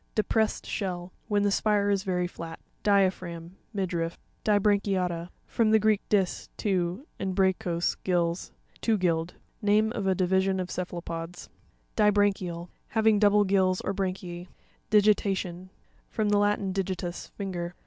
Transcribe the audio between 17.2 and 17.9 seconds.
finger.